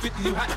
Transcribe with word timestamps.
50, 0.00 0.22
you 0.22 0.34
hot. 0.34 0.49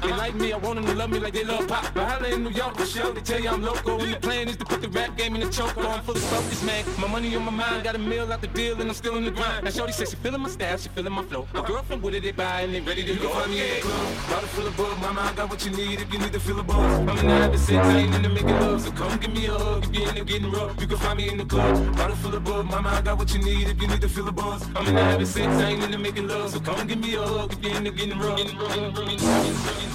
Me, 0.43 0.51
I 0.51 0.57
want 0.57 0.75
them 0.75 0.85
to 0.87 0.93
love 0.95 1.09
me 1.09 1.19
like 1.19 1.33
they 1.33 1.45
love 1.45 1.65
pop. 1.69 1.93
But 1.93 2.05
holla 2.05 2.27
in 2.27 2.43
New 2.43 2.49
York 2.49 2.75
for 2.75 2.85
sure, 2.85 3.13
they 3.13 3.21
tell 3.21 3.39
you 3.39 3.47
I'm 3.47 3.61
local. 3.61 4.01
And 4.01 4.13
the 4.13 4.19
plan 4.19 4.49
is 4.49 4.57
to 4.57 4.65
put 4.65 4.81
the 4.81 4.89
rap 4.89 5.15
game 5.17 5.35
in 5.35 5.41
the 5.41 5.49
choke. 5.49 5.77
I'm 5.77 6.01
full 6.03 6.15
of 6.17 6.23
focus, 6.23 6.61
man. 6.63 6.83
My 6.99 7.07
money 7.07 7.33
on 7.37 7.45
my 7.45 7.51
mind, 7.51 7.85
got 7.85 7.95
a 7.95 7.97
meal 7.97 8.29
out 8.33 8.41
the 8.41 8.47
deal, 8.47 8.73
and 8.81 8.89
I'm 8.89 8.93
still 8.93 9.15
in 9.15 9.23
the 9.23 9.31
grind. 9.31 9.63
Now 9.63 9.69
Shorty 9.69 9.93
says 9.93 10.09
she 10.09 10.17
feeling 10.17 10.41
my 10.41 10.49
style, 10.49 10.77
she 10.77 10.89
feeling 10.89 11.13
my 11.13 11.23
flow. 11.23 11.47
My 11.53 11.65
girlfriend 11.65 12.03
with 12.03 12.15
it, 12.15 12.23
they 12.23 12.33
buy, 12.33 12.61
and 12.61 12.75
they 12.75 12.81
ready 12.81 13.05
to 13.05 13.15
go. 13.15 13.29
Find 13.29 13.51
me 13.51 13.61
at 13.61 13.75
the 13.75 13.87
club, 13.87 14.29
bottle 14.29 14.49
full 14.49 14.67
of 14.67 14.75
bug. 14.75 14.97
Mama, 14.99 15.21
I 15.21 15.33
got 15.33 15.49
what 15.49 15.65
you 15.65 15.71
need 15.71 16.01
if 16.01 16.11
you 16.11 16.19
need 16.19 16.33
to 16.33 16.39
feel 16.41 16.59
a 16.59 16.63
buzz. 16.63 16.99
I'm 16.99 17.17
in 17.19 17.25
the 17.25 17.33
habit, 17.33 17.59
sex, 17.59 17.87
I 17.87 17.97
ain't 17.99 18.13
into 18.13 18.27
making 18.27 18.59
love, 18.59 18.81
so 18.81 18.91
come 18.91 19.17
give 19.19 19.33
me 19.33 19.45
a 19.45 19.53
hug 19.53 19.85
if 19.85 19.95
you're 19.95 20.09
into 20.09 20.25
getting 20.25 20.51
rough. 20.51 20.81
You 20.81 20.87
can 20.87 20.97
find 20.97 21.17
me 21.19 21.29
in 21.29 21.37
the 21.37 21.45
club, 21.45 21.95
bottle 21.95 22.17
full 22.17 22.35
of 22.35 22.43
bug. 22.43 22.65
Mama, 22.65 22.89
I 22.89 23.01
got 23.01 23.17
what 23.17 23.33
you 23.33 23.41
need 23.41 23.69
if 23.69 23.81
you 23.81 23.87
need 23.87 24.01
to 24.01 24.09
feel 24.09 24.27
a 24.27 24.33
buzz. 24.33 24.67
I'm 24.75 24.87
in 24.87 24.95
the 24.95 25.03
habit, 25.03 25.27
sex, 25.27 25.47
I 25.47 25.69
ain't 25.69 25.83
into 25.85 25.99
making 25.99 26.27
love, 26.27 26.49
so 26.49 26.59
come 26.59 26.85
give 26.85 26.99
me 26.99 27.15
a 27.15 27.21
hug 27.21 27.53
if 27.53 27.63
you're 27.63 27.77
into 27.77 27.91
getting 27.91 28.19
rough. 28.19 28.37
Getting 28.37 28.57
rough, 28.57 28.75
getting 28.75 28.91
rough, 28.91 29.05
getting 29.05 29.25
rough, 29.25 29.45
getting 29.45 29.87
rough. 29.87 29.92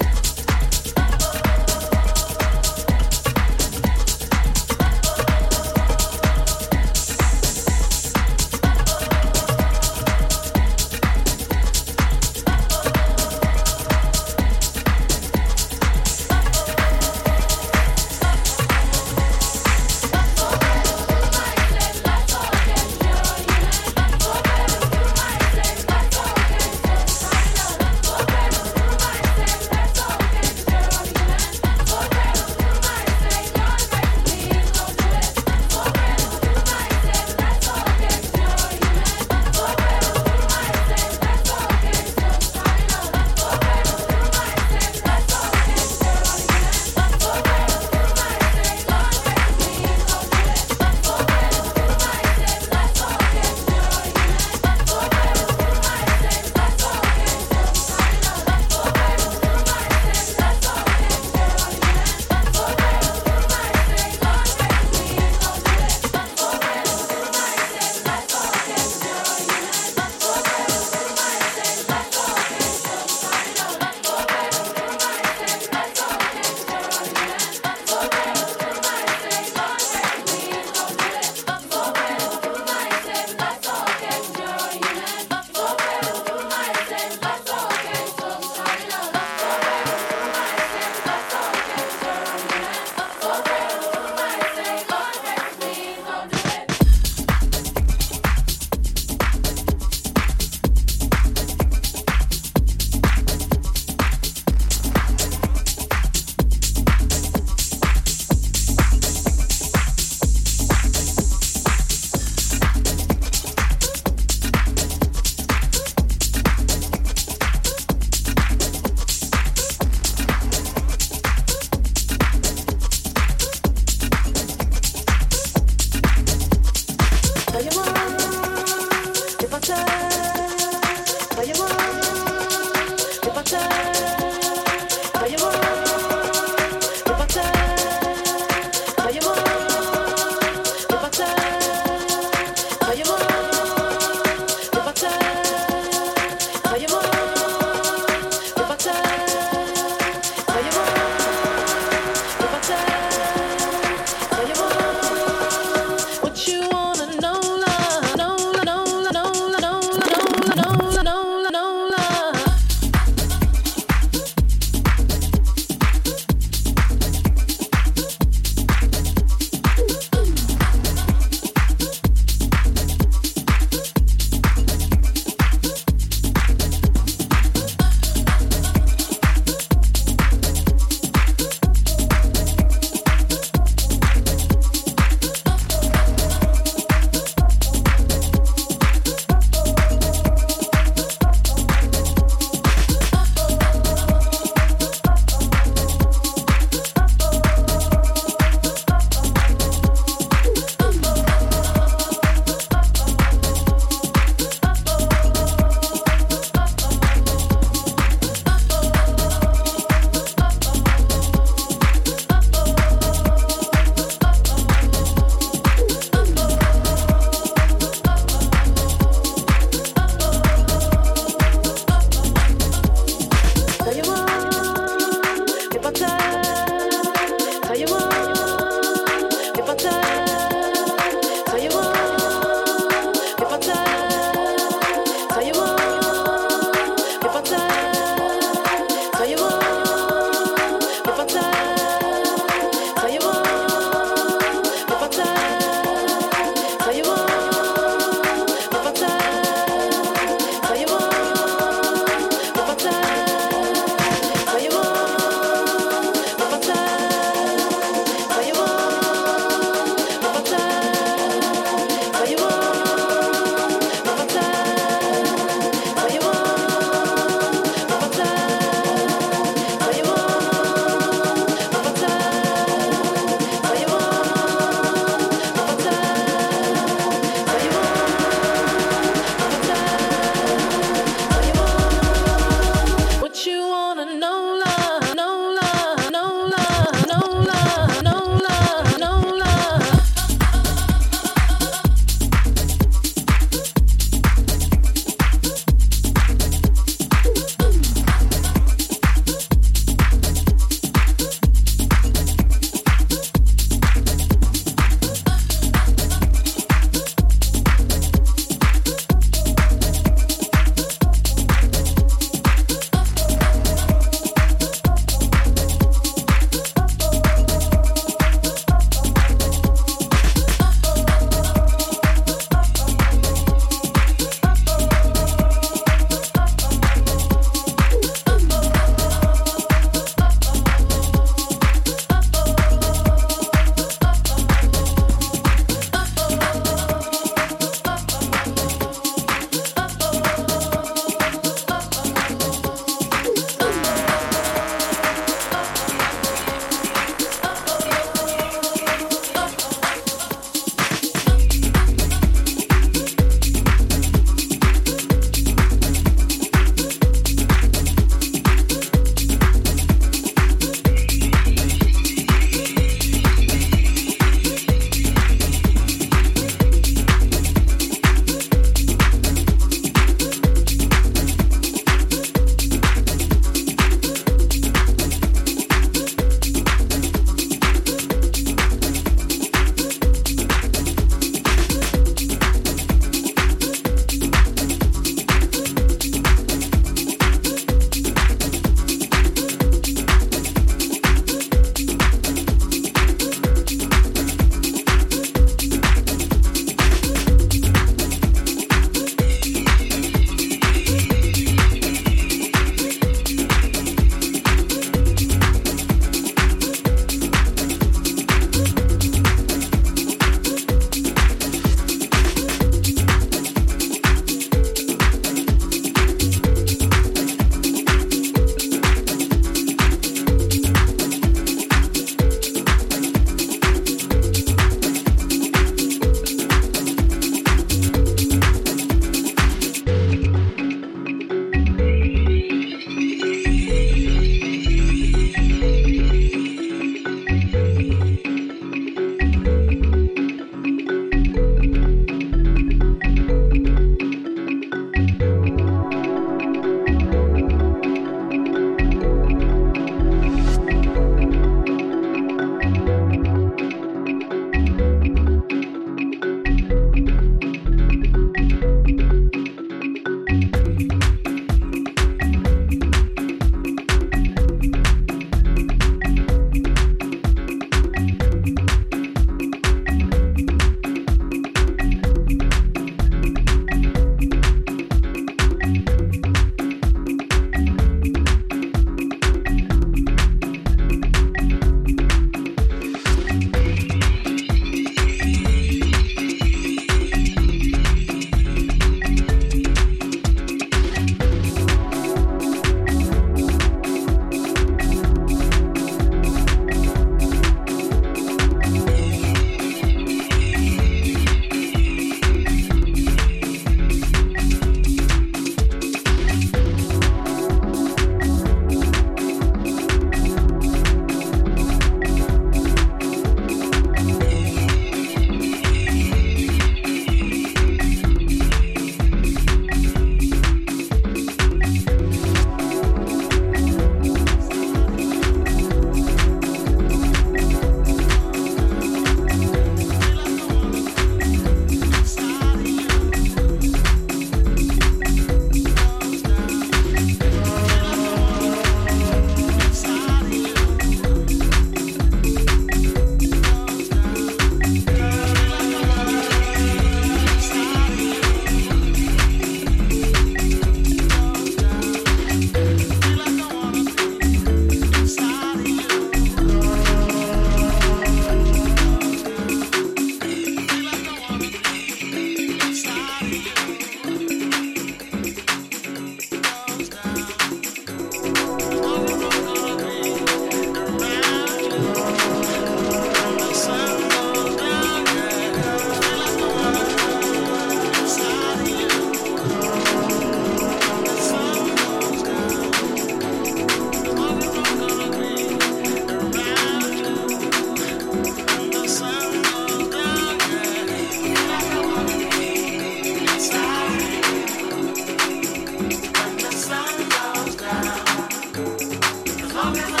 하면서 599.61 600.00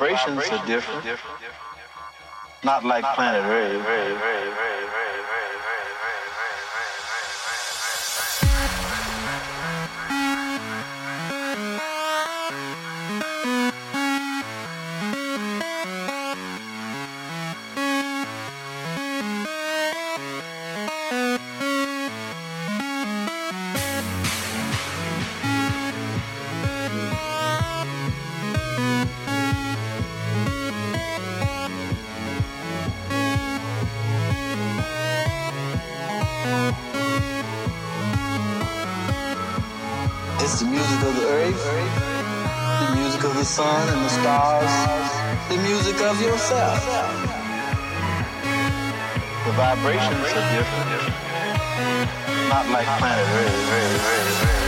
are 0.00 0.66
different. 0.66 1.04
Not 2.64 2.84
like 2.84 3.04
planet 3.14 3.44
Earth. 3.44 4.47
Sun 43.48 43.88
and 43.88 44.04
the 44.04 44.08
stars, 44.10 44.70
the 45.48 45.56
music 45.62 45.98
of 46.02 46.20
yourself. 46.20 46.84
The 49.46 49.52
vibrations 49.52 50.28
are 50.36 50.48
different, 50.52 51.14
not 52.50 52.68
like 52.68 52.86
planet 52.98 53.26
Earth. 53.26 54.67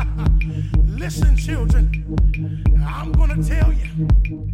Listen, 0.84 1.36
children, 1.36 2.04
I'm 2.86 3.12
going 3.12 3.42
to 3.42 3.48
tell 3.48 3.72
you 3.72 4.48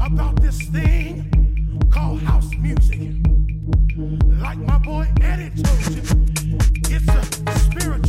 about 0.00 0.40
this 0.40 0.60
thing 0.68 1.30
called 1.90 2.20
house 2.20 2.50
music. 2.58 3.00
Like 4.40 4.58
my 4.58 4.78
boy 4.78 5.06
Eddie 5.22 5.50
told 5.62 5.94
you, 5.94 6.02
it's 6.90 7.08
a 7.08 7.58
spiritual. 7.60 8.03